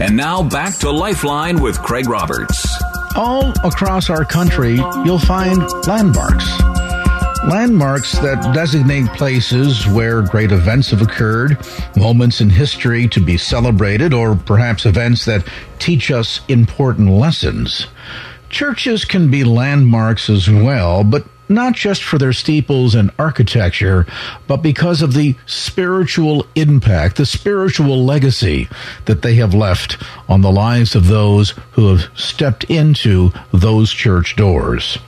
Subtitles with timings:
[0.00, 2.66] And now back to Lifeline with Craig Roberts.
[3.16, 6.48] All across our country, you'll find landmarks.
[7.48, 11.58] Landmarks that designate places where great events have occurred,
[11.96, 15.44] moments in history to be celebrated, or perhaps events that
[15.80, 17.88] teach us important lessons.
[18.50, 24.06] Churches can be landmarks as well, but not just for their steeples and architecture,
[24.46, 28.68] but because of the spiritual impact, the spiritual legacy
[29.06, 34.36] that they have left on the lives of those who have stepped into those church
[34.36, 34.98] doors.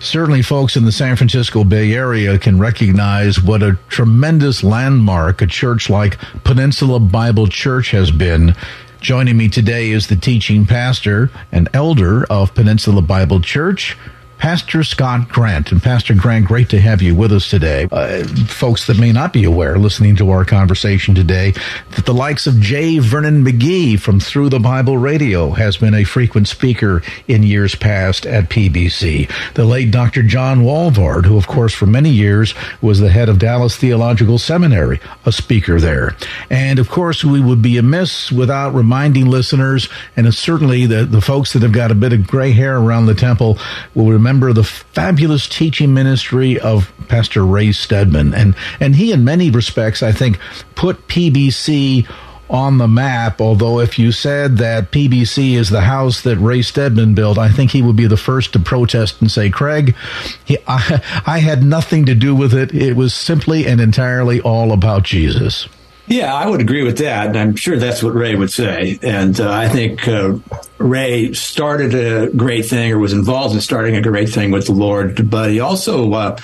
[0.00, 5.46] Certainly, folks in the San Francisco Bay Area can recognize what a tremendous landmark a
[5.46, 8.54] church like Peninsula Bible Church has been.
[9.00, 13.96] Joining me today is the teaching pastor and elder of Peninsula Bible Church,
[14.38, 15.72] Pastor Scott Grant.
[15.72, 17.88] And Pastor Grant, great to have you with us today.
[17.90, 21.52] Uh, folks that may not be aware, listening to our conversation today,
[21.96, 23.00] that the likes of J.
[23.00, 28.26] Vernon McGee from Through the Bible Radio has been a frequent speaker in years past
[28.26, 29.28] at PBC.
[29.54, 30.22] The late Dr.
[30.22, 35.00] John Walvoord, who of course for many years was the head of Dallas Theological Seminary,
[35.26, 36.16] a speaker there.
[36.48, 41.54] And of course we would be amiss without reminding listeners, and certainly the, the folks
[41.54, 43.58] that have got a bit of gray hair around the temple
[43.94, 48.34] will remember remember the fabulous teaching ministry of Pastor Ray Stedman.
[48.34, 50.38] And, and he, in many respects, I think,
[50.74, 52.06] put PBC
[52.50, 53.40] on the map.
[53.40, 57.70] Although, if you said that PBC is the house that Ray Stedman built, I think
[57.70, 59.96] he would be the first to protest and say, Craig,
[60.44, 62.74] he, I, I had nothing to do with it.
[62.74, 65.68] It was simply and entirely all about Jesus.
[66.08, 67.26] Yeah, I would agree with that.
[67.26, 68.98] And I'm sure that's what Ray would say.
[69.02, 70.38] And uh, I think uh,
[70.78, 74.72] Ray started a great thing or was involved in starting a great thing with the
[74.72, 76.38] Lord, but he also uh,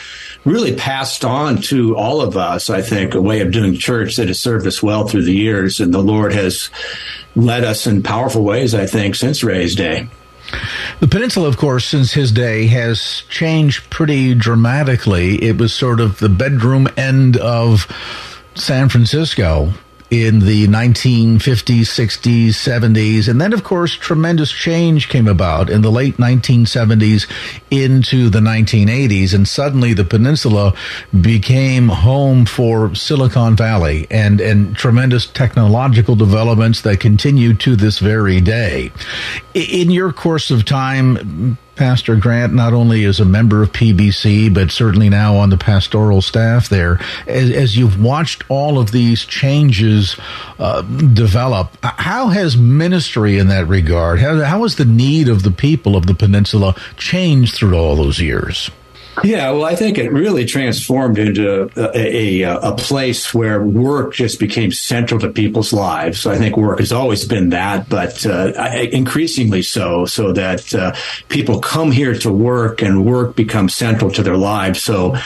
[0.44, 4.28] really passed on to all of us, I think, a way of doing church that
[4.28, 5.80] has served us well through the years.
[5.80, 6.68] And the Lord has
[7.34, 10.08] led us in powerful ways, I think, since Ray's day.
[11.00, 15.42] The peninsula, of course, since his day has changed pretty dramatically.
[15.42, 17.86] It was sort of the bedroom end of
[18.54, 19.72] San Francisco
[20.10, 23.28] in the 1950s, 60s, 70s.
[23.28, 27.28] And then, of course, tremendous change came about in the late 1970s
[27.70, 29.34] into the 1980s.
[29.34, 30.74] And suddenly the peninsula
[31.20, 38.40] became home for Silicon Valley and, and tremendous technological developments that continue to this very
[38.40, 38.92] day.
[39.54, 44.70] In your course of time, Pastor Grant, not only as a member of PBC, but
[44.70, 50.16] certainly now on the pastoral staff there, as, as you've watched all of these changes
[50.58, 55.50] uh, develop, how has ministry in that regard, how, how has the need of the
[55.50, 58.70] people of the peninsula changed through all those years?
[59.22, 64.40] Yeah, well, I think it really transformed into a, a, a, place where work just
[64.40, 66.26] became central to people's lives.
[66.26, 68.52] I think work has always been that, but uh,
[68.90, 70.94] increasingly so, so that uh,
[71.28, 74.82] people come here to work and work becomes central to their lives.
[74.82, 75.16] So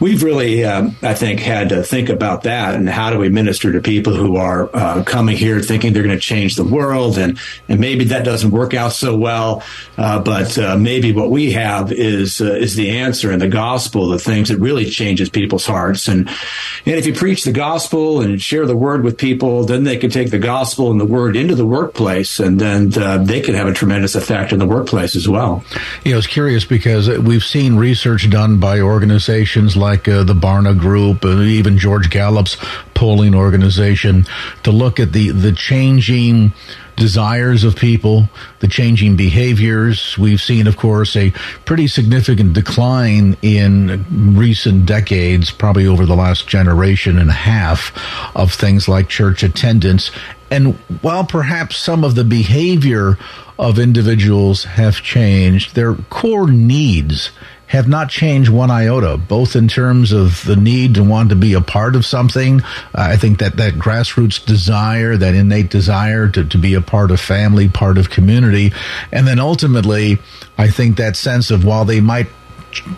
[0.00, 3.72] we've really, um, I think, had to think about that and how do we minister
[3.72, 7.38] to people who are uh, coming here thinking they're going to change the world, and
[7.68, 9.62] and maybe that doesn't work out so well,
[9.96, 14.08] uh, but uh, maybe what we have is uh, is the answer and the gospel,
[14.08, 16.08] the things that really changes people's hearts.
[16.08, 19.96] And, and if you preach the gospel and share the word with people, then they
[19.96, 23.54] can take the gospel and the word into the workplace and then uh, they can
[23.54, 25.64] have a tremendous effect in the workplace as well.
[26.04, 30.78] Yeah, I was curious because we've seen research done by organizations like uh, the Barna
[30.78, 32.56] Group, and even George Gallup's
[32.94, 34.26] polling organization
[34.62, 36.52] to look at the, the changing
[36.98, 38.28] desires of people,
[38.60, 40.18] the changing behaviors.
[40.18, 41.30] We've seen, of course, a
[41.64, 47.92] pretty significant decline in recent decades, probably over the last generation and a half,
[48.36, 50.10] of things like church attendance.
[50.50, 53.18] And while perhaps some of the behavior
[53.58, 57.30] of individuals have changed, their core needs
[57.68, 61.52] have not changed one iota, both in terms of the need to want to be
[61.52, 62.60] a part of something.
[62.60, 67.10] Uh, I think that that grassroots desire, that innate desire to, to be a part
[67.10, 68.72] of family, part of community.
[69.12, 70.18] And then ultimately,
[70.56, 72.28] I think that sense of while they might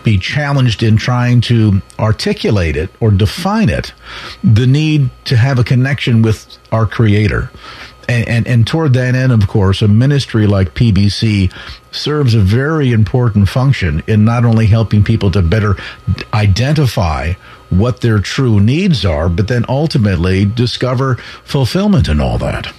[0.03, 3.93] be challenged in trying to articulate it or define it,
[4.43, 7.51] the need to have a connection with our Creator.
[8.09, 11.53] And, and, and, toward that end, of course, a ministry like PBC
[11.91, 15.77] serves a very important function in not only helping people to better
[16.33, 17.33] identify
[17.69, 22.73] what their true needs are, but then ultimately discover fulfillment in all that.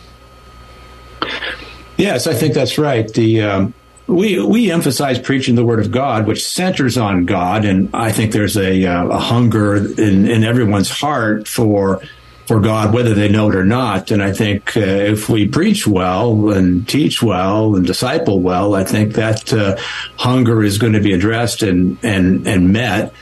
[1.96, 3.10] Yes, I think that's right.
[3.12, 3.74] The um,
[4.06, 8.32] we we emphasize preaching the word of God, which centers on God, and I think
[8.32, 12.02] there's a, uh, a hunger in, in everyone's heart for
[12.46, 14.10] for God, whether they know it or not.
[14.10, 18.84] And I think uh, if we preach well and teach well and disciple well, I
[18.84, 19.76] think that uh,
[20.16, 23.12] hunger is going to be addressed and and and met.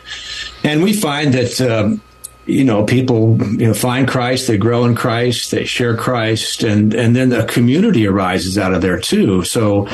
[0.65, 1.61] And we find that.
[1.61, 2.03] Um,
[2.47, 6.93] you know, people you know find Christ, they grow in Christ, they share Christ, and
[6.95, 9.45] and then a community arises out of there too.
[9.45, 9.87] So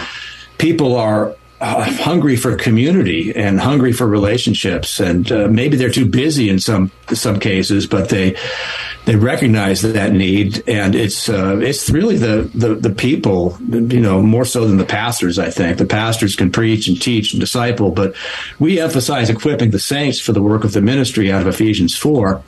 [0.57, 6.07] people are uh, hungry for community and hungry for relationships, and uh, maybe they're too
[6.07, 8.37] busy in some some cases, but they
[9.07, 14.21] they recognize that need, and it's uh, it's really the, the the people, you know,
[14.21, 15.39] more so than the pastors.
[15.39, 18.17] I think the pastors can preach and teach and disciple, but
[18.59, 22.43] we emphasize equipping the saints for the work of the ministry out of Ephesians four,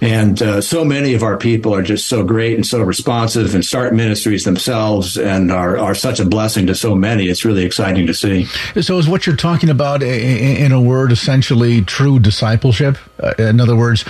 [0.00, 3.64] and uh, so many of our people are just so great and so responsive and
[3.64, 7.28] start ministries themselves and are, are such a blessing to so many.
[7.28, 8.44] It's really exciting to see.
[8.80, 12.96] So, is what you're talking about, in a word, essentially true discipleship?
[13.22, 14.04] Uh, in other words,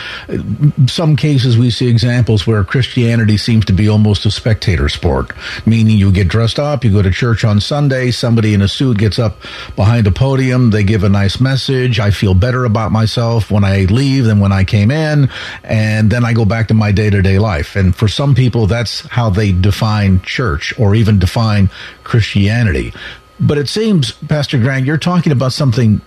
[0.87, 5.33] some cases we see examples where Christianity seems to be almost a spectator sport,
[5.67, 8.99] meaning you get dressed up, you go to church on Sunday, somebody in a suit
[8.99, 9.39] gets up
[9.75, 11.99] behind a podium, they give a nice message.
[11.99, 15.29] I feel better about myself when I leave than when I came in.
[15.65, 17.75] And and then I go back to my day to day life.
[17.75, 21.71] And for some people, that's how they define church or even define
[22.05, 22.93] Christianity.
[23.41, 26.03] But it seems, Pastor Grant, you're talking about something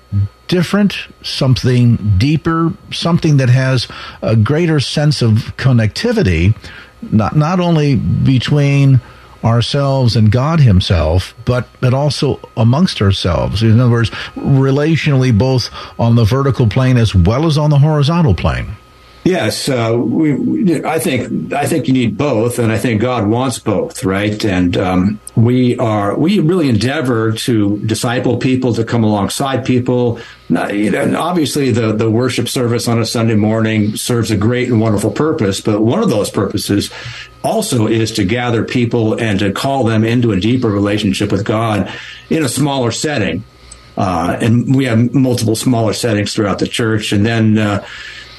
[0.48, 3.88] different, something deeper, something that has
[4.22, 6.56] a greater sense of connectivity,
[7.12, 9.02] not, not only between
[9.44, 13.64] ourselves and God Himself, but but also amongst ourselves.
[13.64, 18.36] In other words, relationally, both on the vertical plane as well as on the horizontal
[18.36, 18.78] plane.
[19.24, 20.84] Yes, uh, we.
[20.84, 24.44] I think I think you need both, and I think God wants both, right?
[24.44, 30.20] And um, we are we really endeavor to disciple people to come alongside people.
[30.50, 34.68] Not, you know, obviously, the the worship service on a Sunday morning serves a great
[34.68, 36.92] and wonderful purpose, but one of those purposes
[37.46, 41.90] also is to gather people and to call them into a deeper relationship with God
[42.30, 43.46] in a smaller setting.
[43.96, 47.58] Uh, and we have multiple smaller settings throughout the church, and then.
[47.58, 47.86] Uh,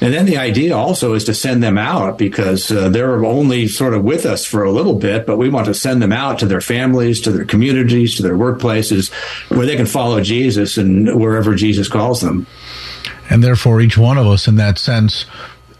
[0.01, 3.93] and then the idea also is to send them out because uh, they're only sort
[3.93, 6.45] of with us for a little bit, but we want to send them out to
[6.45, 9.11] their families, to their communities, to their workplaces
[9.49, 12.45] where they can follow Jesus and wherever Jesus calls them.
[13.29, 15.25] And therefore, each one of us, in that sense,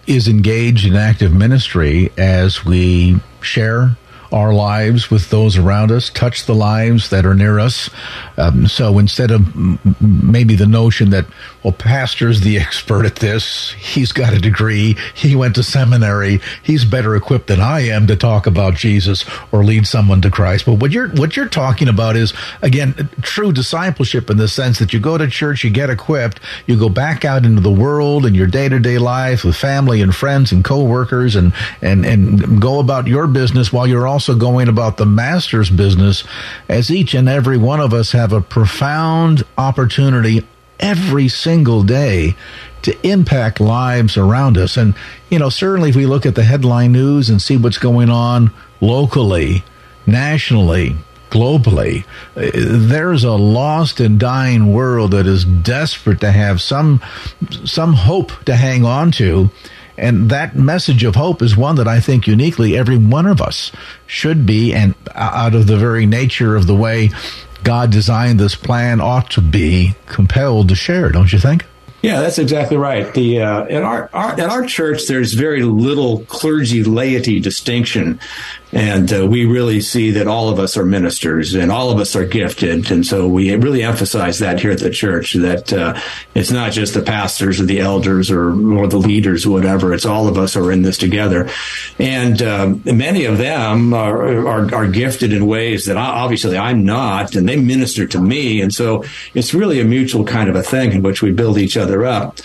[0.07, 3.97] is engaged in active ministry as we share
[4.31, 7.89] our lives with those around us, touch the lives that are near us.
[8.37, 9.55] Um, so instead of
[10.01, 11.25] maybe the notion that,
[11.63, 16.85] well, pastor's the expert at this, he's got a degree, he went to seminary, he's
[16.85, 20.65] better equipped than I am to talk about Jesus or lead someone to Christ.
[20.65, 24.93] But what you're what you're talking about is again true discipleship in the sense that
[24.93, 28.35] you go to church, you get equipped, you go back out into the world and
[28.35, 32.79] your day to day life with family and friends and coworkers, and and and go
[32.79, 36.23] about your business while you're also going about the master's business.
[36.69, 40.43] As each and every one of us have a profound opportunity
[40.79, 42.35] every single day
[42.81, 44.77] to impact lives around us.
[44.77, 44.95] And,
[45.29, 48.51] you know, certainly if we look at the headline news and see what's going on
[48.81, 49.63] locally,
[50.07, 50.95] nationally,
[51.29, 52.03] globally,
[52.33, 57.01] there's a lost and dying world that is desperate to have some,
[57.63, 59.51] some hope to hang on to.
[59.97, 63.71] And that message of hope is one that I think uniquely every one of us
[64.07, 67.11] should be, and out of the very nature of the way
[67.65, 71.65] God designed this plan, ought to be compelled to share, don't you think?
[72.03, 73.11] Yeah, that's exactly right.
[73.15, 78.19] The uh, in our, our in our church, there's very little clergy laity distinction.
[78.75, 82.13] And uh, we really see that all of us are ministers and all of us
[82.13, 82.91] are gifted.
[82.91, 85.97] And so we really emphasize that here at the church that uh,
[86.35, 89.93] it's not just the pastors or the elders or, or the leaders or whatever.
[89.93, 91.49] It's all of us are in this together.
[91.99, 97.35] And um, many of them are, are, are, gifted in ways that obviously I'm not,
[97.35, 98.61] and they minister to me.
[98.61, 101.77] And so it's really a mutual kind of a thing in which we build each
[101.77, 102.39] other up.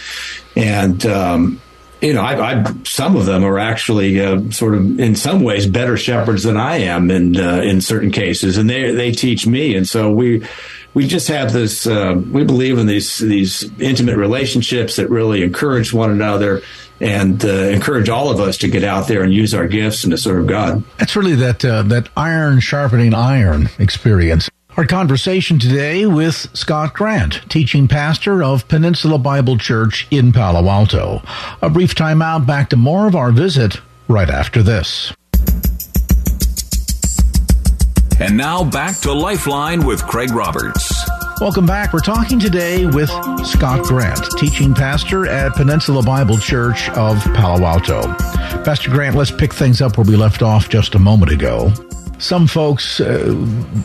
[0.55, 1.61] And, um,
[2.00, 5.66] you know, I, I, some of them are actually uh, sort of in some ways
[5.66, 9.76] better shepherds than I am, in uh, in certain cases, and they they teach me,
[9.76, 10.47] and so we
[10.95, 11.87] we just have this.
[11.87, 16.62] Uh, we believe in these these intimate relationships that really encourage one another
[17.00, 20.11] and uh, encourage all of us to get out there and use our gifts and
[20.11, 20.83] to serve God.
[20.99, 24.49] That's really that uh, that iron sharpening iron experience.
[24.77, 31.23] Our conversation today with Scott Grant, teaching pastor of Peninsula Bible Church in Palo Alto.
[31.61, 32.47] A brief timeout.
[32.47, 35.12] Back to more of our visit right after this.
[38.21, 40.95] And now back to Lifeline with Craig Roberts.
[41.41, 41.93] Welcome back.
[41.93, 43.11] We're talking today with
[43.45, 48.03] Scott Grant, teaching pastor at Peninsula Bible Church of Palo Alto.
[48.62, 51.73] Pastor Grant, let's pick things up where we left off just a moment ago
[52.21, 53.35] some folks uh,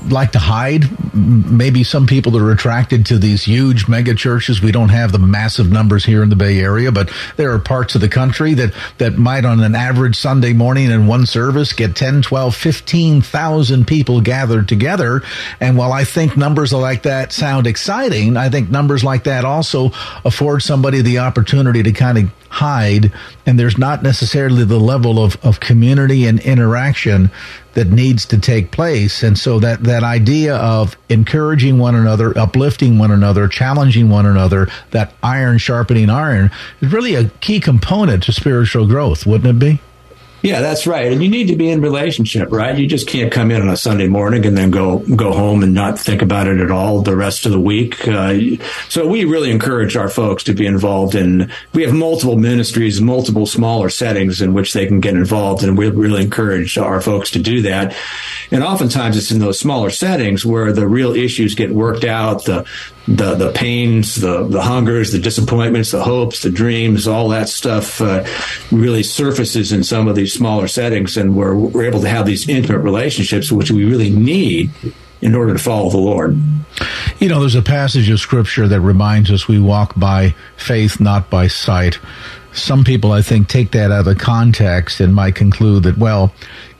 [0.09, 0.83] like to hide.
[1.15, 4.61] Maybe some people that are attracted to these huge mega churches.
[4.61, 7.95] We don't have the massive numbers here in the Bay Area, but there are parts
[7.95, 11.95] of the country that, that might on an average Sunday morning in one service get
[11.95, 15.21] 10, 12, 15,000 people gathered together.
[15.59, 19.91] And while I think numbers like that sound exciting, I think numbers like that also
[20.23, 23.11] afford somebody the opportunity to kind of hide.
[23.45, 27.29] And there's not necessarily the level of, of community and interaction
[27.75, 29.21] that needs to take place.
[29.21, 34.67] And so that, that idea of encouraging one another, uplifting one another, challenging one another,
[34.91, 36.51] that iron sharpening iron
[36.81, 39.79] is really a key component to spiritual growth, wouldn't it be?
[40.45, 41.11] Yeah, that's right.
[41.11, 42.77] And you need to be in relationship, right?
[42.77, 45.73] You just can't come in on a Sunday morning and then go go home and
[45.73, 48.07] not think about it at all the rest of the week.
[48.07, 48.37] Uh,
[48.87, 51.51] so we really encourage our folks to be involved in.
[51.73, 55.89] We have multiple ministries, multiple smaller settings in which they can get involved, and we
[55.89, 57.95] really encourage our folks to do that.
[58.51, 62.45] And oftentimes, it's in those smaller settings where the real issues get worked out.
[62.45, 62.67] The
[63.07, 68.01] the the pains, the the hungers, the disappointments, the hopes, the dreams, all that stuff
[68.01, 68.25] uh,
[68.71, 72.47] really surfaces in some of these smaller settings, and we're we're able to have these
[72.47, 74.69] intimate relationships, which we really need
[75.21, 76.37] in order to follow the Lord.
[77.19, 81.29] You know, there's a passage of scripture that reminds us we walk by faith, not
[81.29, 81.99] by sight.
[82.51, 86.33] Some people, I think, take that out of context and might conclude that, well,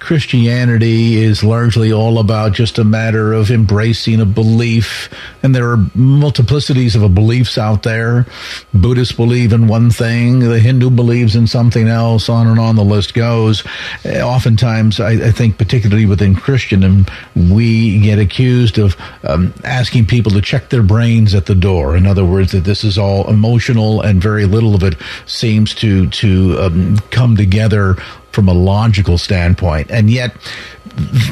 [0.06, 5.10] Christianity is largely all about just a matter of embracing a belief,
[5.42, 8.28] and there are multiplicities of beliefs out there.
[8.72, 12.84] Buddhists believe in one thing, the Hindu believes in something else, on and on the
[12.84, 13.64] list goes.
[14.06, 20.32] Uh, oftentimes, I, I think, particularly within Christendom, we get accused of um, asking people
[20.34, 21.98] to check their brains at the door.
[21.98, 26.08] In other words, that this is all emotional, and very little of it seems to
[26.12, 27.96] to um, come together
[28.36, 29.90] from a logical standpoint.
[29.90, 30.36] And yet,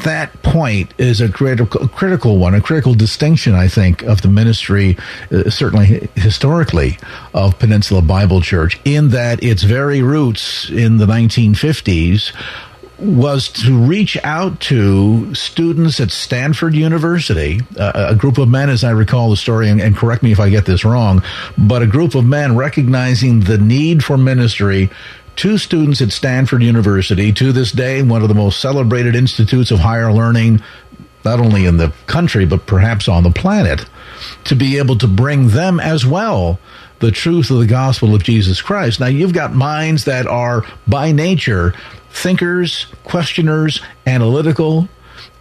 [0.03, 4.97] that point is a critical, critical one, a critical distinction, I think, of the ministry,
[5.31, 6.97] uh, certainly historically,
[7.33, 12.33] of Peninsula Bible Church, in that its very roots in the 1950s
[12.99, 18.83] was to reach out to students at Stanford University, uh, a group of men, as
[18.83, 21.21] I recall the story, and, and correct me if I get this wrong,
[21.57, 24.89] but a group of men recognizing the need for ministry
[25.35, 29.79] two students at Stanford University, to this day, one of the most celebrated institutes of
[29.79, 30.61] higher learning,
[31.25, 33.85] not only in the country, but perhaps on the planet,
[34.45, 36.59] to be able to bring them as well
[36.99, 38.99] the truth of the gospel of Jesus Christ.
[38.99, 41.73] Now, you've got minds that are by nature
[42.09, 44.87] thinkers, questioners, analytical,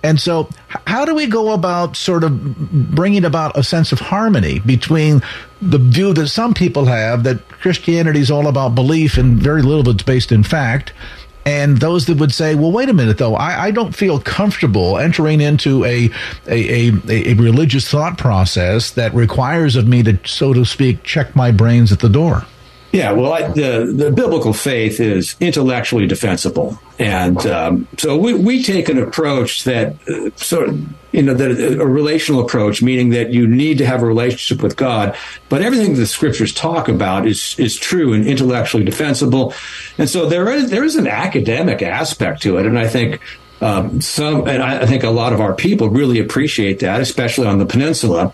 [0.02, 0.48] and so,
[0.86, 2.58] how do we go about sort of
[2.90, 5.22] bringing about a sense of harmony between
[5.60, 9.88] the view that some people have that Christianity is all about belief and very little
[9.88, 10.92] of it's based in fact,
[11.44, 14.98] and those that would say, well, wait a minute, though, I, I don't feel comfortable
[14.98, 16.10] entering into a,
[16.46, 21.34] a, a, a, religious thought process that requires of me to, so to speak, check
[21.34, 22.44] my brains at the door.
[22.92, 28.62] Yeah, well, I, the the biblical faith is intellectually defensible, and um, so we, we
[28.62, 33.30] take an approach that uh, sort of you know that a relational approach, meaning that
[33.30, 35.16] you need to have a relationship with God,
[35.48, 39.54] but everything the scriptures talk about is is true and intellectually defensible,
[39.96, 43.22] and so there is there is an academic aspect to it, and I think
[43.62, 47.58] um, some, and I, think a lot of our people really appreciate that, especially on
[47.58, 48.32] the peninsula,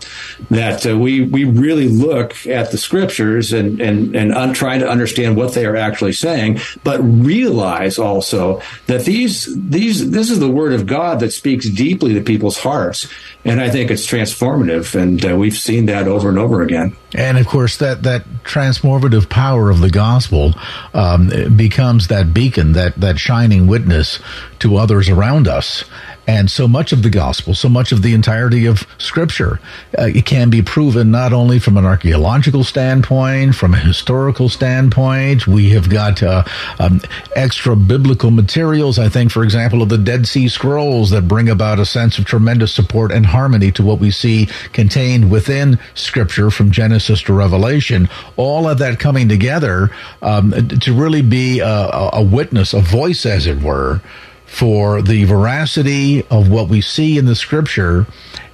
[0.49, 4.89] that uh, we we really look at the scriptures and and and un- trying to
[4.89, 10.49] understand what they are actually saying, but realize also that these these this is the
[10.49, 13.07] word of God that speaks deeply to people's hearts,
[13.45, 16.95] and I think it's transformative, and uh, we've seen that over and over again.
[17.13, 20.53] And of course, that that transformative power of the gospel
[20.93, 24.19] um, becomes that beacon, that that shining witness
[24.59, 25.83] to others around us.
[26.29, 29.59] And so much of the gospel, so much of the entirety of scripture,
[29.97, 35.47] uh, it can be proven not only from an archaeological standpoint, from a historical standpoint.
[35.47, 36.43] We have got uh,
[36.77, 37.01] um,
[37.35, 41.79] extra biblical materials, I think, for example, of the Dead Sea Scrolls that bring about
[41.79, 46.69] a sense of tremendous support and harmony to what we see contained within scripture from
[46.69, 48.07] Genesis to Revelation.
[48.37, 49.89] All of that coming together
[50.21, 54.01] um, to really be a, a witness, a voice, as it were,
[54.49, 58.05] for the veracity of what we see in the scripture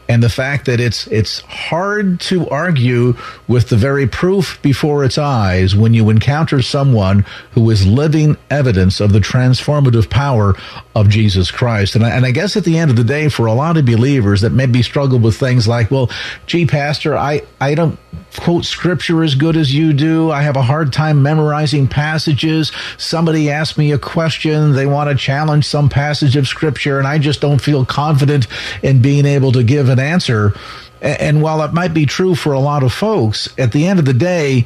[0.08, 3.16] and the fact that it's it's hard to argue
[3.48, 9.00] with the very proof before its eyes when you encounter someone who is living evidence
[9.00, 10.56] of the transformative power
[10.96, 11.96] of Jesus Christ.
[11.96, 13.86] And I, and I guess at the end of the day, for a lot of
[13.86, 16.10] believers that maybe struggle with things like, well,
[16.46, 18.00] gee, Pastor, I, I don't
[18.38, 20.32] quote scripture as good as you do.
[20.32, 22.72] I have a hard time memorizing passages.
[22.98, 24.74] Somebody asked me a question.
[24.74, 28.48] They want to challenge some passage of scripture, and I just don't feel confident
[28.84, 30.54] in being able to give an answer.
[31.02, 34.06] And while it might be true for a lot of folks, at the end of
[34.06, 34.66] the day,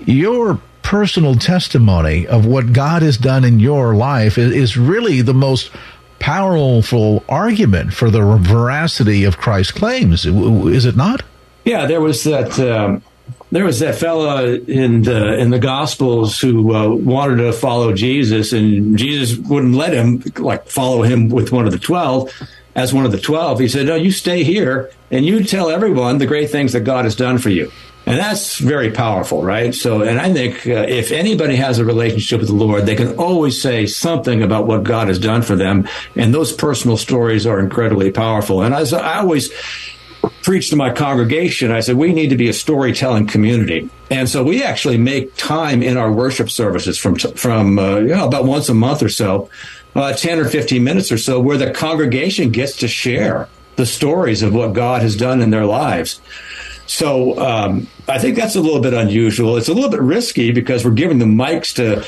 [0.00, 5.70] your personal testimony of what God has done in your life is really the most
[6.18, 10.24] powerful argument for the veracity of Christ's claims.
[10.24, 11.22] Is it not?
[11.64, 12.58] Yeah, there was that.
[12.58, 13.02] Um,
[13.50, 18.52] there was that fella in the in the Gospels who uh, wanted to follow Jesus,
[18.52, 22.32] and Jesus wouldn't let him like follow him with one of the twelve.
[22.76, 26.18] As one of the twelve, he said, "No, you stay here and you tell everyone
[26.18, 27.72] the great things that God has done for you."
[28.08, 29.74] And that's very powerful, right?
[29.74, 33.16] So, and I think uh, if anybody has a relationship with the Lord, they can
[33.18, 35.88] always say something about what God has done for them.
[36.14, 38.62] And those personal stories are incredibly powerful.
[38.62, 39.50] And as I always
[40.42, 43.90] preach to my congregation, I said, we need to be a storytelling community.
[44.08, 48.26] And so we actually make time in our worship services from, from, uh, you know,
[48.26, 49.50] about once a month or so,
[49.96, 54.42] uh, 10 or 15 minutes or so, where the congregation gets to share the stories
[54.42, 56.20] of what God has done in their lives.
[56.86, 59.56] So um, I think that's a little bit unusual.
[59.56, 62.06] It's a little bit risky because we're giving the mics to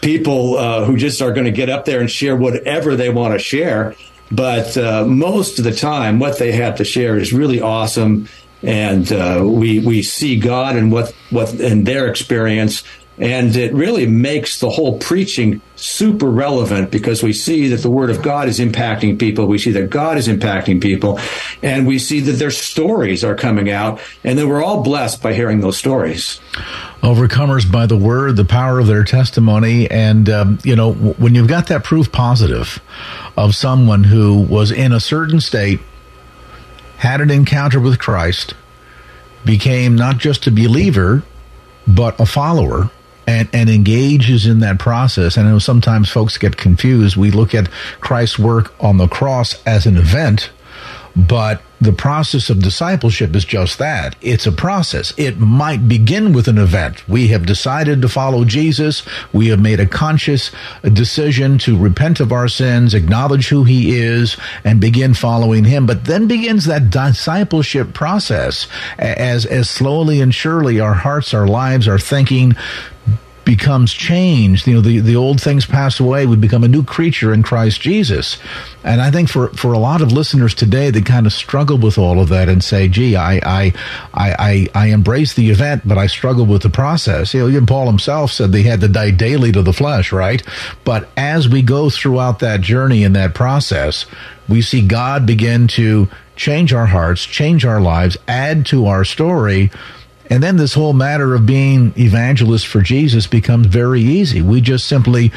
[0.00, 3.34] people uh, who just are going to get up there and share whatever they want
[3.34, 3.94] to share.
[4.30, 8.28] But uh, most of the time, what they have to share is really awesome,
[8.62, 12.84] and uh, we we see God and what what in their experience
[13.20, 18.08] and it really makes the whole preaching super relevant because we see that the word
[18.08, 19.46] of God is impacting people.
[19.46, 21.20] We see that God is impacting people.
[21.62, 24.00] And we see that their stories are coming out.
[24.24, 26.40] And then we're all blessed by hearing those stories.
[27.02, 29.90] Overcomers by the word, the power of their testimony.
[29.90, 32.80] And, um, you know, when you've got that proof positive
[33.36, 35.80] of someone who was in a certain state,
[36.96, 38.54] had an encounter with Christ,
[39.44, 41.22] became not just a believer,
[41.86, 42.90] but a follower
[43.26, 45.36] and, and engages in that process.
[45.36, 47.16] And I know sometimes folks get confused.
[47.16, 50.50] We look at Christ's work on the cross as an event,
[51.16, 54.14] but the process of discipleship is just that.
[54.20, 55.14] It's a process.
[55.16, 57.08] It might begin with an event.
[57.08, 59.02] We have decided to follow Jesus.
[59.32, 60.50] We have made a conscious
[60.82, 65.86] decision to repent of our sins, acknowledge who he is, and begin following him.
[65.86, 68.68] But then begins that discipleship process
[68.98, 72.54] as, as slowly and surely our hearts, our lives, our thinking
[73.50, 74.68] becomes changed.
[74.68, 76.24] You know, the, the old things pass away.
[76.24, 78.38] We become a new creature in Christ Jesus.
[78.84, 81.98] And I think for, for a lot of listeners today, they kind of struggle with
[81.98, 83.72] all of that and say, gee, I, I,
[84.14, 87.34] I, I, embrace the event, but I struggle with the process.
[87.34, 90.40] You know, even Paul himself said they had to die daily to the flesh, right?
[90.84, 94.06] But as we go throughout that journey and that process,
[94.48, 99.72] we see God begin to change our hearts, change our lives, add to our story
[100.30, 104.40] and then this whole matter of being evangelists for Jesus becomes very easy.
[104.40, 105.32] We just simply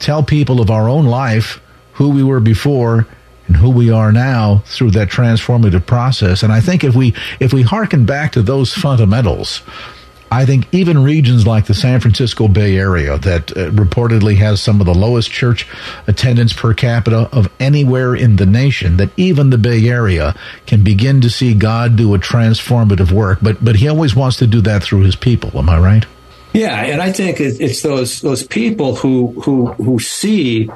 [0.00, 1.60] tell people of our own life,
[1.92, 3.06] who we were before,
[3.46, 6.42] and who we are now through that transformative process.
[6.42, 9.62] And I think if we if we hearken back to those fundamentals,
[10.32, 14.80] I think even regions like the San Francisco Bay Area, that uh, reportedly has some
[14.80, 15.68] of the lowest church
[16.06, 21.20] attendance per capita of anywhere in the nation, that even the Bay Area can begin
[21.20, 23.40] to see God do a transformative work.
[23.42, 25.50] But but He always wants to do that through His people.
[25.58, 26.06] Am I right?
[26.54, 30.70] Yeah, and I think it's those those people who who who see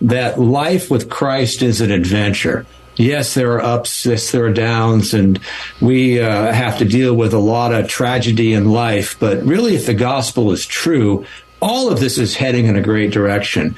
[0.00, 2.64] that life with Christ is an adventure
[2.96, 5.40] yes, there are ups, yes, there are downs, and
[5.80, 9.18] we uh, have to deal with a lot of tragedy in life.
[9.18, 11.26] But really, if the gospel is true,
[11.60, 13.76] all of this is heading in a great direction.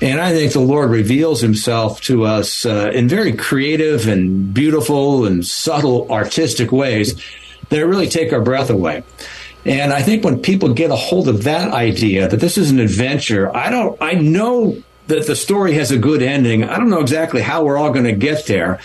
[0.00, 5.26] And I think the Lord reveals himself to us uh, in very creative and beautiful
[5.26, 7.20] and subtle artistic ways
[7.70, 9.02] that really take our breath away.
[9.64, 12.78] And I think when people get a hold of that idea that this is an
[12.78, 16.64] adventure, I don't, I know that the story has a good ending.
[16.64, 18.80] I don't know exactly how we're all going to get there,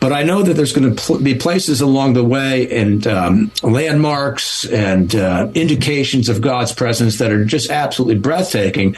[0.00, 3.52] but I know that there's going to pl- be places along the way and um,
[3.62, 8.96] landmarks and uh, indications of God's presence that are just absolutely breathtaking.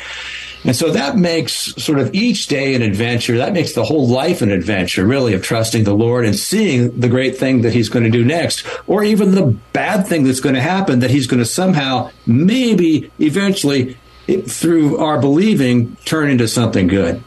[0.65, 3.39] And so that makes sort of each day an adventure.
[3.39, 7.09] That makes the whole life an adventure, really, of trusting the Lord and seeing the
[7.09, 10.55] great thing that He's going to do next, or even the bad thing that's going
[10.55, 16.87] to happen that He's going to somehow, maybe, eventually, through our believing, turn into something
[16.87, 17.23] good.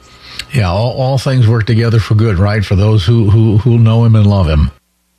[0.53, 2.63] Yeah, all, all things work together for good, right?
[2.63, 4.71] For those who, who, who know Him and love Him.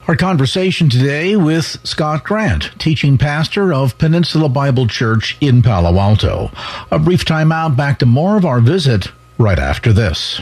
[0.08, 6.52] Our conversation today with Scott Grant, teaching pastor of Peninsula Bible Church in Palo Alto.
[6.92, 10.40] A brief time out, back to more of our visit right after this.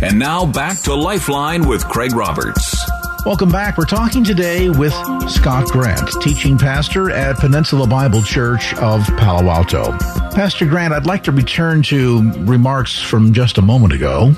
[0.00, 2.79] And now back to Lifeline with Craig Roberts.
[3.26, 3.76] Welcome back.
[3.76, 4.94] We're talking today with
[5.30, 9.92] Scott Grant, teaching pastor at Peninsula Bible Church of Palo Alto.
[10.34, 14.34] Pastor Grant, I'd like to return to remarks from just a moment ago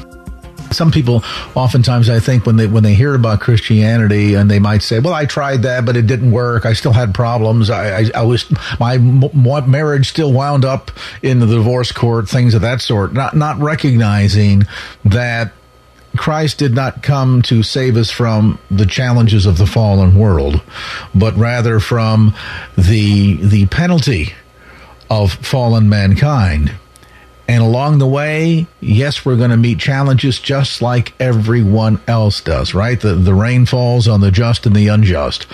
[0.73, 1.23] some people
[1.55, 5.12] oftentimes I think when they when they hear about Christianity and they might say, "Well,
[5.12, 6.64] I tried that, but it didn't work.
[6.64, 7.68] I still had problems.
[7.68, 9.31] I, I, I was my m-
[9.71, 10.90] marriage still wound up
[11.23, 14.64] in the divorce court, things of that sort." Not not recognizing
[15.05, 15.53] that
[16.23, 20.63] Christ did not come to save us from the challenges of the fallen world,
[21.13, 22.33] but rather from
[22.79, 24.33] the the penalty
[25.11, 26.71] of fallen mankind.
[27.53, 32.73] And along the way, yes, we're going to meet challenges just like everyone else does,
[32.73, 32.99] right?
[32.99, 35.47] The, the rain falls on the just and the unjust.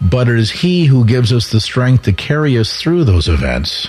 [0.00, 3.86] But it is He who gives us the strength to carry us through those events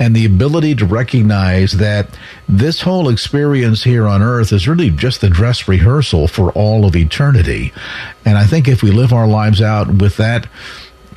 [0.00, 2.08] and the ability to recognize that
[2.48, 6.96] this whole experience here on earth is really just the dress rehearsal for all of
[6.96, 7.72] eternity.
[8.24, 10.48] And I think if we live our lives out with that,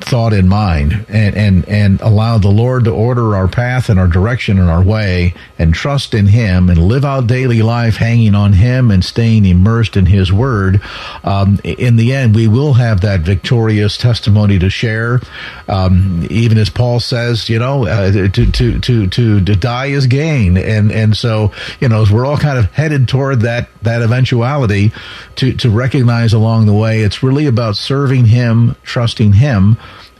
[0.00, 4.06] thought in mind and, and, and allow the Lord to order our path and our
[4.06, 8.52] direction and our way and trust in Him and live out daily life hanging on
[8.52, 10.80] Him and staying immersed in His Word,
[11.24, 15.20] um, in the end, we will have that victorious testimony to share.
[15.68, 20.06] Um, even as Paul says, you know, uh, to, to, to, to, to die is
[20.06, 20.56] gain.
[20.56, 24.92] And, and so, you know, we're all kind of headed toward that, that eventuality
[25.36, 29.76] to, to recognize along the way, it's really about serving Him, trusting Him,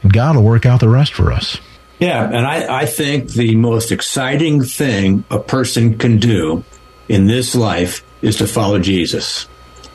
[0.06, 1.58] God will work out the rest for us.
[1.98, 6.64] Yeah, and I, I think the most exciting thing a person can do
[7.08, 9.48] in this life is to follow Jesus.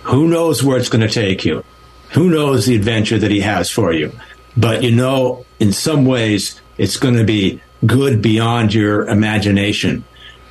[0.04, 1.63] Who knows where it's going to take you?
[2.12, 4.12] Who knows the adventure that he has for you?
[4.58, 10.04] But you know, in some ways, it's going to be good beyond your imagination,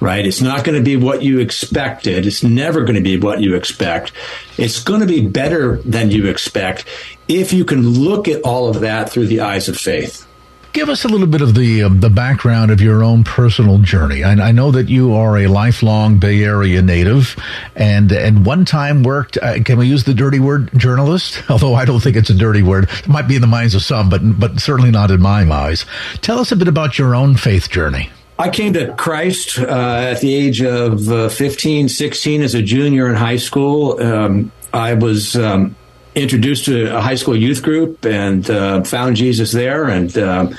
[0.02, 0.26] right?
[0.26, 2.26] It's not going to be what you expected.
[2.26, 4.12] It's never going to be what you expect.
[4.58, 6.84] It's going to be better than you expect
[7.28, 10.26] if you can look at all of that through the eyes of faith.
[10.72, 14.24] Give us a little bit of the um, the background of your own personal journey.
[14.24, 17.36] I, I, know that you are a lifelong Bay Area native,
[17.76, 19.36] and and one time worked.
[19.36, 21.42] Uh, can we use the dirty word journalist?
[21.50, 22.84] Although I don't think it's a dirty word.
[22.84, 25.84] It might be in the minds of some, but but certainly not in my eyes.
[26.22, 28.08] Tell us a bit about your own faith journey.
[28.42, 33.08] I came to Christ uh, at the age of uh, 15, 16 as a junior
[33.08, 34.02] in high school.
[34.02, 35.76] Um, I was um,
[36.16, 40.50] introduced to a high school youth group and uh, found Jesus there and uh,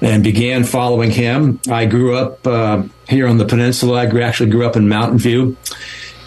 [0.00, 1.60] and began following him.
[1.70, 4.02] I grew up uh, here on the peninsula.
[4.02, 5.56] I actually grew up in Mountain View.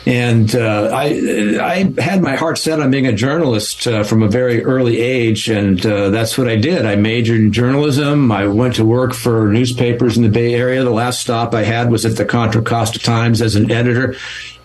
[0.06, 4.30] And uh, I, I had my heart set on being a journalist uh, from a
[4.30, 6.86] very early age, and uh, that's what I did.
[6.86, 8.32] I majored in journalism.
[8.32, 10.84] I went to work for newspapers in the Bay Area.
[10.84, 14.16] The last stop I had was at the Contra Costa Times as an editor.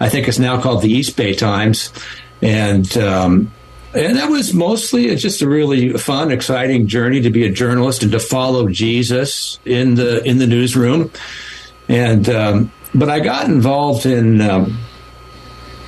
[0.00, 1.92] I think it's now called the East Bay Times,
[2.40, 3.52] and um,
[3.92, 8.12] and that was mostly just a really fun, exciting journey to be a journalist and
[8.12, 11.10] to follow Jesus in the in the newsroom.
[11.88, 14.78] And um, but I got involved in um,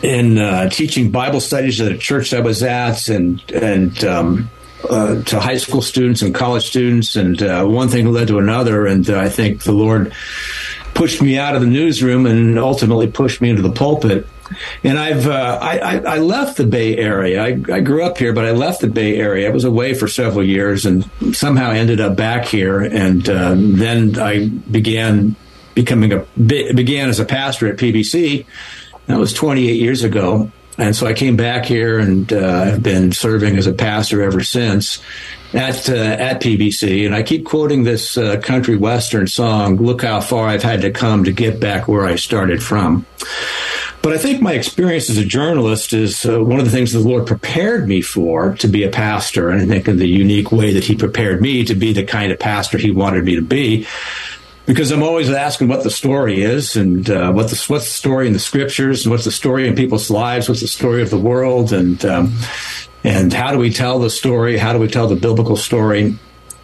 [0.02, 4.50] in uh, teaching Bible studies at a church I was at, and and um,
[4.88, 8.87] uh, to high school students and college students, and uh, one thing led to another,
[8.87, 10.12] and I think the Lord
[10.94, 14.26] pushed me out of the newsroom and ultimately pushed me into the pulpit
[14.85, 17.42] and I've uh, I, I, left the Bay Area.
[17.42, 19.48] I, I, grew up here, but I left the Bay Area.
[19.48, 22.80] I was away for several years, and somehow ended up back here.
[22.80, 25.37] And uh, then I began
[25.74, 28.46] becoming a began as a pastor at PBC.
[29.06, 33.12] That was 28 years ago, and so I came back here and uh, have been
[33.12, 35.00] serving as a pastor ever since
[35.54, 39.76] at uh, at PBC, and I keep quoting this uh, country western song.
[39.76, 43.06] Look how far I've had to come to get back where I started from.
[44.02, 47.00] But I think my experience as a journalist is uh, one of the things the
[47.00, 50.72] Lord prepared me for to be a pastor, and I think in the unique way
[50.74, 53.86] that He prepared me to be the kind of pastor He wanted me to be.
[54.66, 58.26] Because I'm always asking what the story is and uh, what the, what's the story
[58.26, 61.18] in the scriptures and what's the story in people's lives, what's the story of the
[61.18, 62.35] world, and um,
[63.05, 64.59] and how do we tell the story?
[64.59, 66.18] How do we tell the biblical story?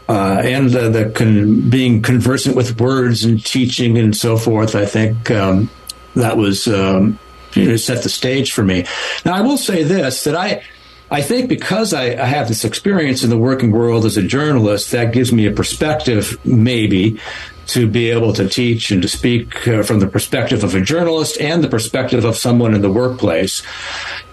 [0.08, 4.74] Uh, and the, con- being conversant with words and teaching and so forth.
[4.74, 5.70] I think um,
[6.16, 7.18] that was um,
[7.54, 8.84] you know set the stage for me.
[9.24, 10.64] Now I will say this that I
[11.12, 14.92] I think because I, I, have this experience in the working world as a journalist,
[14.92, 17.20] that gives me a perspective, maybe,
[17.66, 21.40] to be able to teach and to speak uh, from the perspective of a journalist
[21.40, 23.62] and the perspective of someone in the workplace.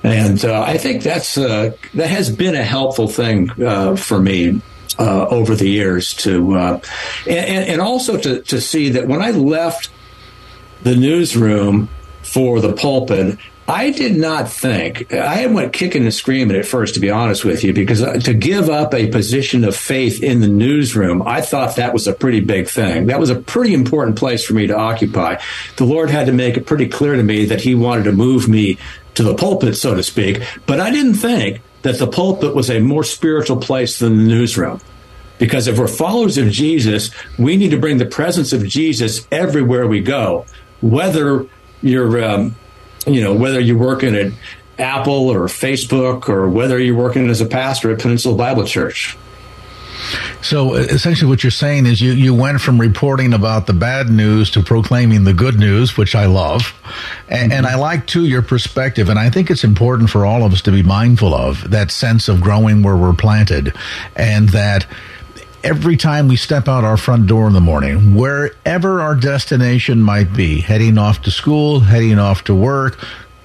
[0.03, 4.61] And uh, I think that's uh, that has been a helpful thing uh, for me.
[4.97, 6.81] Uh, over the years, to uh,
[7.25, 9.89] and, and also to, to see that when I left
[10.83, 11.87] the newsroom
[12.21, 13.37] for the pulpit,
[13.69, 17.63] I did not think I went kicking and screaming at first, to be honest with
[17.63, 21.93] you, because to give up a position of faith in the newsroom, I thought that
[21.93, 23.05] was a pretty big thing.
[23.05, 25.39] That was a pretty important place for me to occupy.
[25.77, 28.49] The Lord had to make it pretty clear to me that He wanted to move
[28.49, 28.79] me
[29.13, 30.41] to the pulpit, so to speak.
[30.65, 34.81] But I didn't think that the pulpit was a more spiritual place than the newsroom.
[35.37, 39.87] Because if we're followers of Jesus, we need to bring the presence of Jesus everywhere
[39.87, 40.47] we go,
[40.81, 41.45] whether
[41.83, 42.55] you're um,
[43.05, 44.31] you know, whether you're working at
[44.77, 49.17] Apple or Facebook or whether you're working as a pastor at Peninsula Bible Church.
[50.41, 54.49] So essentially, what you're saying is you, you went from reporting about the bad news
[54.51, 56.73] to proclaiming the good news, which I love.
[57.27, 57.57] And, mm-hmm.
[57.57, 59.09] and, I like, too, your perspective.
[59.09, 62.29] And I think it's important for all of us to be mindful of that sense
[62.29, 63.73] of growing where we're planted
[64.15, 64.87] and that
[65.63, 70.33] every time we step out our front door in the morning, wherever our destination might
[70.33, 72.99] be, heading off to school, heading off to work,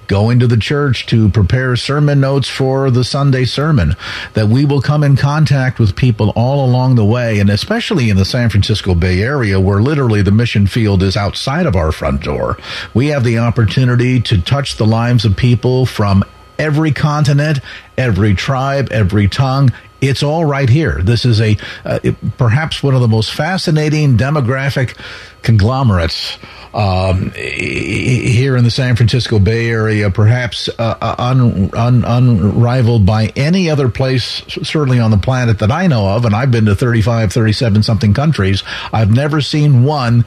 [0.07, 3.95] going to the church to prepare sermon notes for the Sunday sermon,
[4.33, 8.17] that we will come in contact with people all along the way, and especially in
[8.17, 12.21] the San Francisco Bay Area, where literally the mission field is outside of our front
[12.21, 12.57] door.
[12.93, 16.23] We have the opportunity to touch the lives of people from
[16.57, 17.59] every continent,
[17.97, 21.01] every tribe, every tongue, it's all right here.
[21.01, 21.99] This is a uh,
[22.37, 24.97] perhaps one of the most fascinating demographic
[25.41, 26.37] conglomerates
[26.73, 33.27] um, here in the San Francisco Bay Area, perhaps uh, uh, un, un, unrivaled by
[33.35, 36.25] any other place, certainly on the planet that I know of.
[36.25, 38.63] And I've been to 35, 37 something countries.
[38.91, 40.25] I've never seen one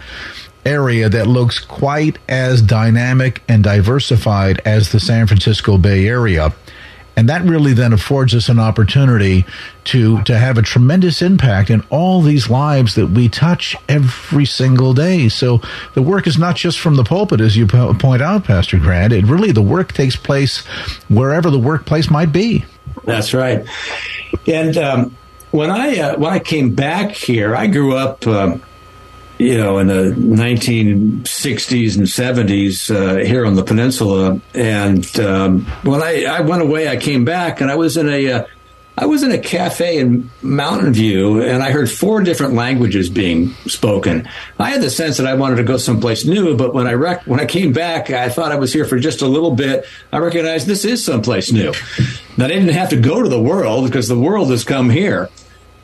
[0.68, 6.52] area that looks quite as dynamic and diversified as the San Francisco Bay Area.
[7.16, 9.44] And that really then affords us an opportunity
[9.84, 14.94] to, to have a tremendous impact in all these lives that we touch every single
[14.94, 15.28] day.
[15.28, 15.60] So
[15.94, 19.12] the work is not just from the pulpit, as you point out, Pastor Grant.
[19.12, 20.58] It really, the work takes place
[21.08, 22.64] wherever the workplace might be.
[23.02, 23.66] That's right.
[24.46, 25.16] And um,
[25.50, 28.62] when I uh, when I came back here, I grew up um,
[29.38, 34.40] you know, in the 1960s and 70s uh, here on the peninsula.
[34.52, 38.32] And um, when I, I went away, I came back and I was in a,
[38.32, 38.46] uh,
[38.96, 43.50] I was in a cafe in Mountain View and I heard four different languages being
[43.66, 44.28] spoken.
[44.58, 47.24] I had the sense that I wanted to go someplace new, but when I rec-
[47.24, 49.86] when I came back, I thought I was here for just a little bit.
[50.12, 51.72] I recognized this is someplace new.
[52.38, 55.28] That I didn't have to go to the world because the world has come here.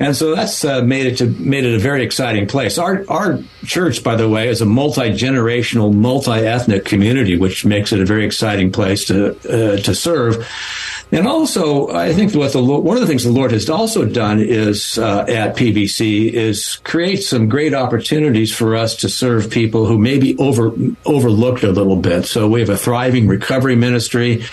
[0.00, 2.78] And so that's uh, made it to made it a very exciting place.
[2.78, 7.92] Our our church, by the way, is a multi generational, multi ethnic community, which makes
[7.92, 10.46] it a very exciting place to uh, to serve.
[11.12, 14.40] And also, I think what the one of the things the Lord has also done
[14.40, 19.96] is uh, at PBC is create some great opportunities for us to serve people who
[19.96, 20.72] may be over
[21.06, 22.24] overlooked a little bit.
[22.24, 24.44] So we have a thriving recovery ministry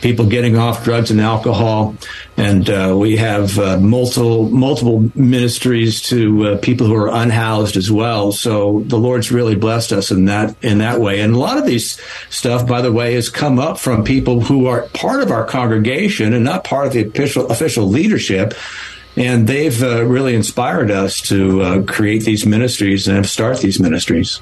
[0.00, 1.94] people getting off drugs and alcohol.
[2.38, 7.90] And uh, we have uh, multiple multiple ministries to uh, people who are unhoused as
[7.90, 8.30] well.
[8.30, 11.20] So the Lord's really blessed us in that in that way.
[11.20, 14.66] And a lot of these stuff, by the way, has come up from people who
[14.66, 18.54] are part of our congregation and not part of the official official leadership
[19.18, 24.40] and they've uh, really inspired us to uh, create these ministries and start these ministries.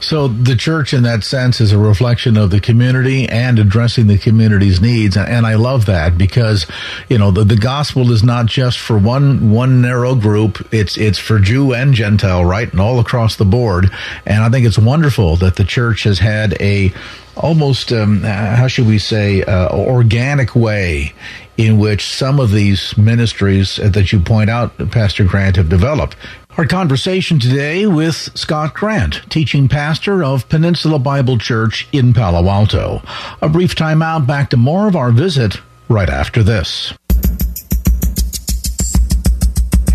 [0.00, 4.18] So the church, in that sense, is a reflection of the community and addressing the
[4.18, 6.66] community's needs, and I love that because
[7.08, 11.18] you know the, the gospel is not just for one one narrow group; it's it's
[11.18, 13.90] for Jew and Gentile, right, and all across the board.
[14.24, 16.92] And I think it's wonderful that the church has had a
[17.36, 21.14] almost um, how should we say uh, organic way
[21.56, 26.16] in which some of these ministries that you point out, Pastor Grant, have developed.
[26.56, 33.02] Our conversation today with Scott Grant, teaching pastor of Peninsula Bible Church in Palo Alto.
[33.42, 35.56] A brief time out, back to more of our visit
[35.88, 36.94] right after this.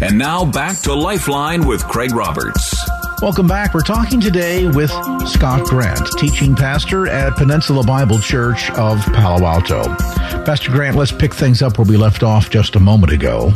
[0.02, 2.79] And now back to Lifeline with Craig Roberts.
[3.22, 3.74] Welcome back.
[3.74, 4.92] We're talking today with
[5.28, 9.84] Scott Grant, teaching pastor at Peninsula Bible Church of Palo Alto.
[10.46, 13.52] Pastor Grant, let's pick things up where we left off just a moment ago.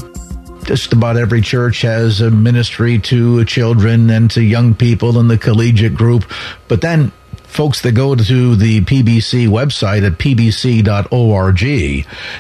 [0.66, 5.38] Just about every church has a ministry to children and to young people in the
[5.38, 6.26] collegiate group,
[6.68, 7.14] but then
[7.54, 11.62] folks that go to the PBC website at pbc.org,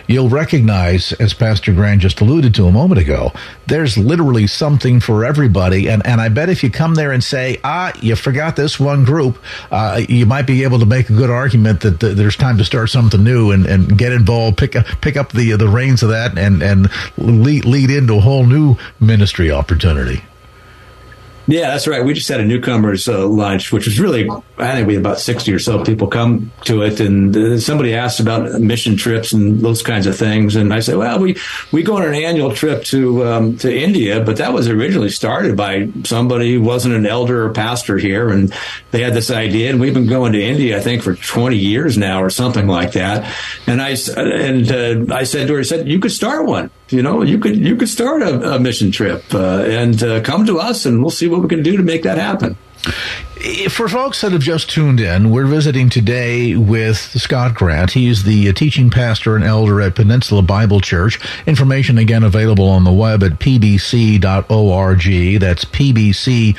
[0.08, 3.32] you'll recognize, as Pastor Grant just alluded to a moment ago,
[3.68, 5.88] there's literally something for everybody.
[5.88, 9.06] And, and I bet if you come there and say, ah, you forgot this one
[9.06, 9.38] group,
[9.72, 12.66] uh, you might be able to make a good argument that th- there's time to
[12.66, 16.38] start something new and, and get involved, pick, pick up the, the reins of that
[16.38, 20.24] and, and lead, lead into a whole new ministry opportunity.
[21.46, 22.04] Yeah, that's right.
[22.04, 25.20] We just had a newcomers uh, lunch, which was really, I think we had about
[25.20, 27.02] 60 or so people come to it.
[27.02, 30.56] And uh, somebody asked about mission trips and those kinds of things.
[30.56, 31.36] And I said, well, we,
[31.72, 35.58] we go on an annual trip to, um, to India, but that was originally started
[35.58, 38.30] by somebody who wasn't an elder or pastor here.
[38.30, 38.54] And
[38.92, 39.70] they had this idea.
[39.70, 42.94] And we've been going to India, I think, for 20 years now or something like
[42.94, 43.30] that.
[43.68, 44.72] And I, and,
[45.12, 47.58] uh, I said to her, I said, you could start one you know, you could
[47.58, 51.10] you could start a, a mission trip uh, and uh, come to us, and we'll
[51.10, 52.56] see what we can do to make that happen.
[53.34, 57.90] For folks that have just tuned in, we're visiting today with Scott Grant.
[57.92, 61.20] He's the uh, teaching pastor and elder at Peninsula Bible Church.
[61.48, 64.22] Information again available on the web at pbc.org.
[65.40, 66.54] That's pbc.org.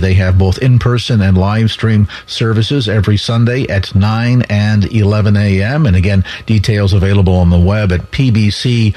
[0.00, 5.86] They have both in-person and live stream services every Sunday at 9 and 11 a.m.
[5.86, 8.94] And again, details available on the web at pbc.org.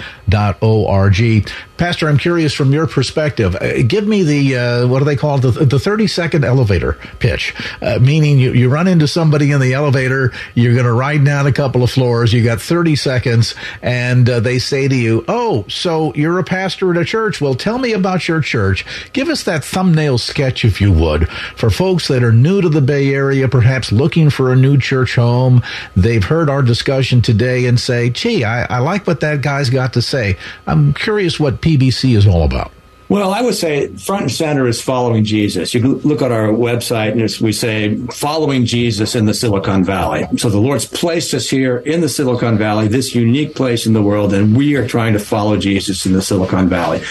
[1.77, 3.55] Pastor, I'm curious from your perspective.
[3.55, 5.41] Uh, give me the uh, what do they call it?
[5.41, 9.73] The, the 30 second elevator pitch, uh, meaning you, you run into somebody in the
[9.73, 14.29] elevator, you're going to ride down a couple of floors, you got 30 seconds, and
[14.29, 17.41] uh, they say to you, "Oh, so you're a pastor at a church?
[17.41, 18.85] Well, tell me about your church.
[19.11, 22.79] Give us that thumbnail sketch, if you would, for folks that are new to the
[22.79, 25.61] Bay Area, perhaps looking for a new church home.
[25.97, 29.91] They've heard our discussion today and say, "Gee, I, I like what that guy's got
[29.93, 32.71] to say." I'm curious what PBC is all about.
[33.09, 35.73] Well, I would say front and center is following Jesus.
[35.73, 40.25] You look at our website and we say following Jesus in the Silicon Valley.
[40.37, 44.01] So the Lord's placed us here in the Silicon Valley, this unique place in the
[44.01, 47.01] world, and we are trying to follow Jesus in the Silicon Valley.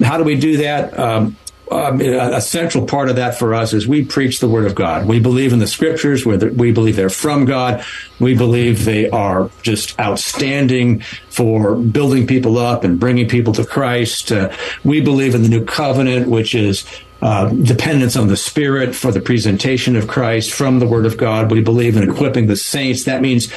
[0.00, 0.96] How do we do that?
[0.98, 1.36] Um,
[1.70, 5.06] um, a central part of that for us is we preach the word of God.
[5.06, 6.26] We believe in the scriptures.
[6.26, 7.84] We believe they're from God.
[8.18, 14.32] We believe they are just outstanding for building people up and bringing people to Christ.
[14.32, 14.52] Uh,
[14.84, 16.84] we believe in the new covenant, which is
[17.22, 21.50] uh, dependence on the Spirit for the presentation of Christ from the Word of God.
[21.50, 23.04] We believe in equipping the saints.
[23.04, 23.52] That means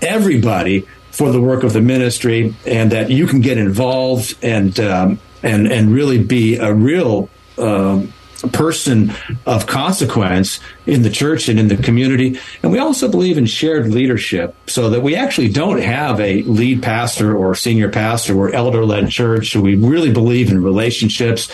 [0.00, 5.18] everybody for the work of the ministry, and that you can get involved and um,
[5.42, 8.12] and and really be a real um,
[8.52, 9.12] person
[9.46, 12.38] of consequence in the church and in the community.
[12.62, 16.82] And we also believe in shared leadership so that we actually don't have a lead
[16.82, 18.36] pastor or senior pastor.
[18.36, 19.56] We're elder led church.
[19.56, 21.50] We really believe in relationships.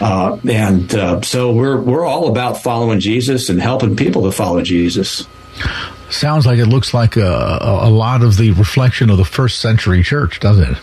[0.00, 4.60] Uh, and uh, so we're, we're all about following Jesus and helping people to follow
[4.62, 5.26] Jesus.
[6.10, 10.02] Sounds like it looks like a, a lot of the reflection of the first century
[10.02, 10.78] church, doesn't it?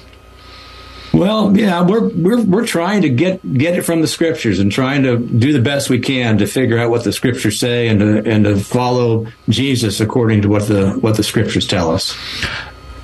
[1.13, 5.03] Well, yeah, we're we're we're trying to get get it from the scriptures and trying
[5.03, 8.29] to do the best we can to figure out what the scriptures say and to
[8.29, 12.17] and to follow Jesus according to what the what the scriptures tell us.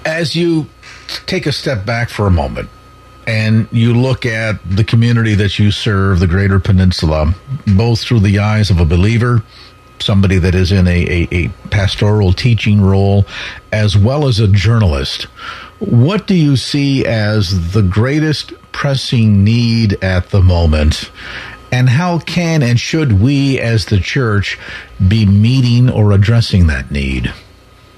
[0.05, 0.65] As you
[1.27, 2.69] take a step back for a moment
[3.27, 7.35] and you look at the community that you serve, the Greater Peninsula,
[7.67, 9.43] both through the eyes of a believer,
[9.99, 13.27] somebody that is in a, a, a pastoral teaching role,
[13.71, 15.27] as well as a journalist
[15.79, 21.11] what do you see as the greatest pressing need at the moment?
[21.71, 24.57] And how can and should we as the church
[25.07, 27.33] be meeting or addressing that need?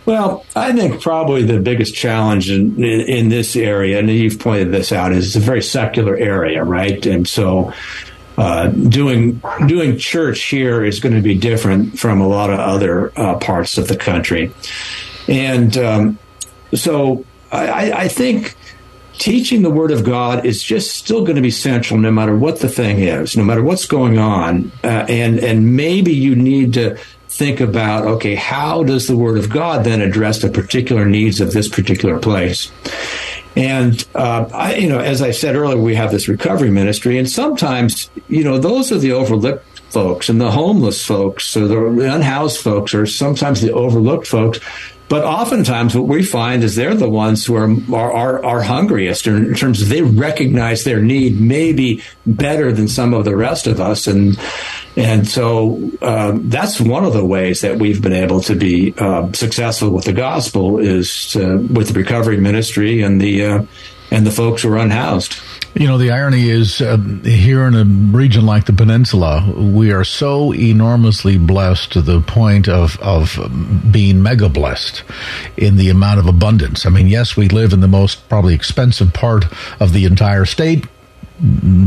[0.06, 4.72] Well, I think probably the biggest challenge in, in, in, this area, and you've pointed
[4.72, 7.06] this out, is it's a very secular area, right?
[7.06, 7.72] And so,
[8.38, 13.12] uh, doing doing church here is going to be different from a lot of other
[13.16, 14.52] uh, parts of the country,
[15.28, 16.20] and um,
[16.74, 18.56] so I, I think
[19.14, 22.60] teaching the Word of God is just still going to be central, no matter what
[22.60, 26.98] the thing is, no matter what's going on, uh, and and maybe you need to
[27.30, 31.54] think about okay, how does the Word of God then address the particular needs of
[31.54, 32.72] this particular place?
[33.56, 37.30] And uh, I, you know, as I said earlier, we have this recovery ministry, and
[37.30, 42.62] sometimes, you know, those are the overlooked folks, and the homeless folks, or the unhoused
[42.62, 44.60] folks, or sometimes the overlooked folks
[45.12, 49.54] But oftentimes, what we find is they're the ones who are are, are, hungriest in
[49.56, 54.08] terms of they recognize their need maybe better than some of the rest of us,
[54.08, 54.40] and
[54.96, 59.30] and so um, that's one of the ways that we've been able to be uh,
[59.34, 63.66] successful with the gospel is with the recovery ministry and the uh,
[64.12, 65.34] and the folks who are unhoused.
[65.74, 70.04] You know, the irony is uh, here in a region like the peninsula, we are
[70.04, 73.40] so enormously blessed to the point of, of
[73.90, 75.04] being mega blessed
[75.56, 76.86] in the amount of abundance.
[76.86, 79.46] I mean, yes, we live in the most probably expensive part
[79.80, 80.86] of the entire state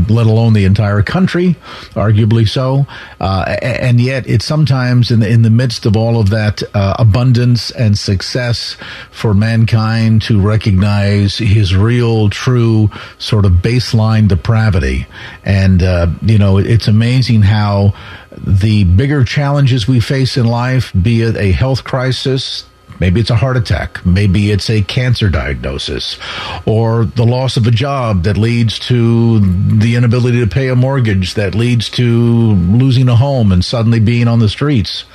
[0.09, 1.55] let alone the entire country,
[1.93, 2.85] arguably so.
[3.19, 6.95] Uh, and yet, it's sometimes in the, in the midst of all of that uh,
[6.99, 8.75] abundance and success
[9.11, 15.07] for mankind to recognize his real, true sort of baseline depravity.
[15.43, 17.93] And, uh, you know, it's amazing how
[18.37, 22.65] the bigger challenges we face in life, be it a health crisis,
[22.99, 24.05] Maybe it's a heart attack.
[24.05, 26.17] Maybe it's a cancer diagnosis
[26.65, 31.33] or the loss of a job that leads to the inability to pay a mortgage
[31.33, 35.05] that leads to losing a home and suddenly being on the streets.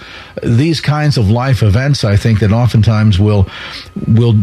[0.43, 3.49] These kinds of life events, I think that oftentimes will,
[4.07, 4.35] will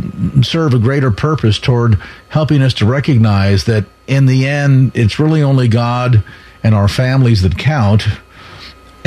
[0.42, 5.44] serve a greater purpose toward helping us to recognize that in the end, it's really
[5.44, 6.24] only God
[6.64, 8.08] and our families that count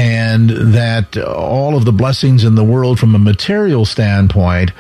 [0.00, 4.70] and that all of the blessings in the world from a material standpoint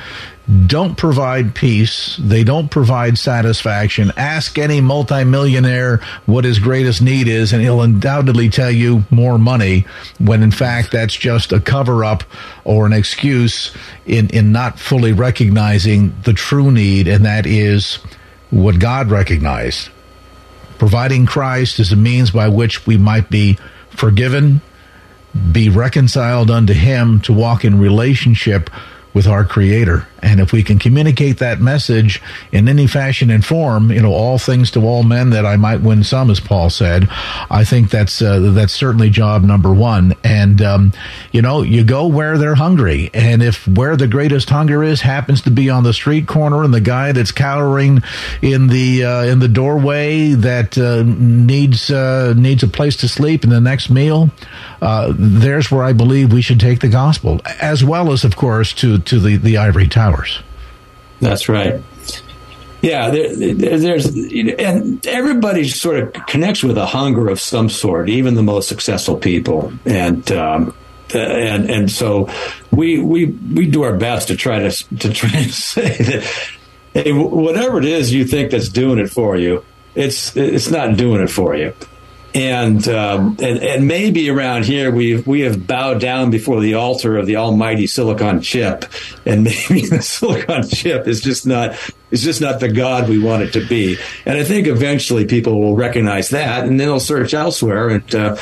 [0.66, 2.16] don't provide peace.
[2.16, 4.12] They don't provide satisfaction.
[4.16, 9.84] Ask any multimillionaire what his greatest need is, and he'll undoubtedly tell you more money,
[10.18, 12.24] when in fact that's just a cover up
[12.64, 17.96] or an excuse in, in not fully recognizing the true need, and that is
[18.48, 19.90] what God recognized.
[20.78, 23.58] Providing Christ is a means by which we might be
[23.90, 24.62] forgiven,
[25.52, 28.70] be reconciled unto him to walk in relationship
[29.14, 32.20] with our creator and if we can communicate that message
[32.52, 35.80] in any fashion and form, you know, all things to all men that I might
[35.80, 37.08] win some, as Paul said,
[37.50, 40.14] I think that's uh, that's certainly job number one.
[40.24, 40.92] And um,
[41.32, 45.42] you know, you go where they're hungry, and if where the greatest hunger is happens
[45.42, 48.02] to be on the street corner, and the guy that's cowering
[48.42, 53.42] in the uh, in the doorway that uh, needs uh, needs a place to sleep
[53.44, 54.30] and the next meal,
[54.82, 58.72] uh, there's where I believe we should take the gospel, as well as, of course,
[58.74, 60.40] to to the the ivory tower hours.
[61.20, 61.82] That's right.
[62.82, 68.34] Yeah, there, there's and everybody sort of connects with a hunger of some sort, even
[68.34, 70.74] the most successful people, and um,
[71.12, 72.30] and and so
[72.70, 76.48] we we we do our best to try to to try to say that
[76.94, 79.62] hey, whatever it is you think that's doing it for you,
[79.94, 81.74] it's it's not doing it for you
[82.34, 87.16] and um, and and maybe around here we we have bowed down before the altar
[87.16, 88.84] of the almighty silicon chip,
[89.26, 91.76] and maybe the silicon chip is just not
[92.10, 93.96] is just not the God we want it to be.
[94.26, 97.88] And I think eventually people will recognize that, and then they'll search elsewhere.
[97.88, 98.36] And uh,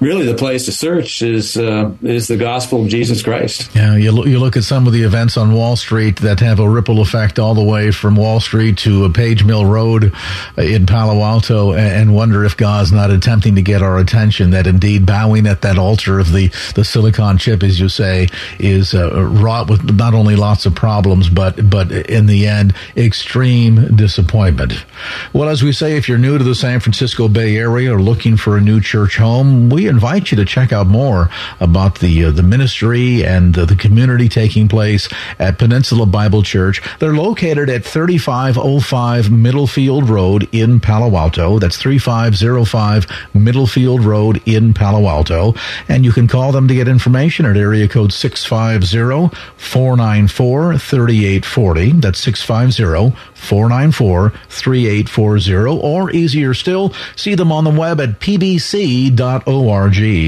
[0.00, 3.74] really, the place to search is uh, is the gospel of Jesus Christ.
[3.74, 6.58] Yeah, you look, you look at some of the events on Wall Street that have
[6.58, 10.12] a ripple effect all the way from Wall Street to Page Mill Road
[10.56, 14.50] uh, in Palo Alto, and wonder if God's not attempting to get our attention.
[14.50, 18.28] That indeed, bowing at that altar of the the silicon chip, as you say,
[18.58, 22.74] is uh, wrought with not only lots of problems, but but in the end.
[22.96, 24.84] Extreme disappointment.
[25.32, 28.36] Well, as we say, if you're new to the San Francisco Bay Area or looking
[28.36, 31.28] for a new church home, we invite you to check out more
[31.60, 36.80] about the uh, the ministry and uh, the community taking place at Peninsula Bible Church.
[36.98, 41.58] They're located at 3505 Middlefield Road in Palo Alto.
[41.58, 45.54] That's 3505 Middlefield Road in Palo Alto.
[45.88, 51.92] And you can call them to get information at area code 650 494 3840.
[52.00, 59.18] That's 650 494 3840, or easier still, see them on the web at pbc.org.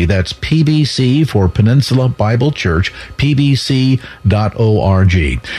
[0.06, 4.00] That's PBC for Peninsula Bible Church, pbc.org.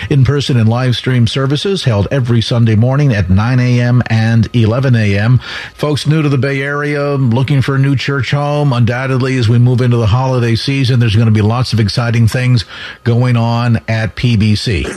[0.10, 4.02] In person and live stream services held every Sunday morning at 9 a.m.
[4.08, 5.40] and 11 a.m.
[5.76, 9.60] Folks new to the Bay Area looking for a new church home, undoubtedly, as we
[9.60, 12.66] move into the holiday season, there's going to be lots of exciting things
[13.04, 14.88] going on at PBC.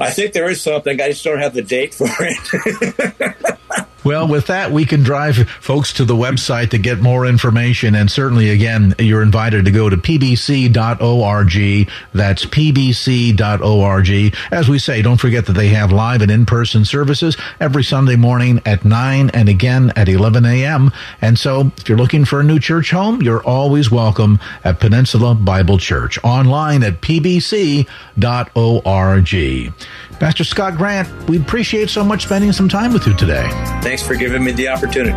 [0.00, 1.00] I think there is something.
[1.00, 3.58] I just don't have the date for it.
[4.02, 7.94] Well, with that, we can drive folks to the website to get more information.
[7.94, 11.88] And certainly, again, you're invited to go to pbc.org.
[12.14, 14.34] That's pbc.org.
[14.50, 18.62] As we say, don't forget that they have live and in-person services every Sunday morning
[18.64, 20.92] at 9 and again at 11 a.m.
[21.20, 25.34] And so if you're looking for a new church home, you're always welcome at Peninsula
[25.34, 27.84] Bible Church online at pbc.org.
[30.20, 33.48] Pastor Scott Grant, we appreciate so much spending some time with you today.
[33.82, 35.16] Thanks for giving me the opportunity.